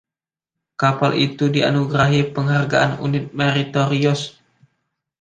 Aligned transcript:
Kapal 0.81 1.13
itu 1.27 1.45
dianugerahi 1.55 2.21
Penghargaan 2.35 2.91
Unit 3.05 3.25
Meritorious. 3.39 4.21